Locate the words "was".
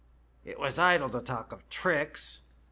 0.59-0.79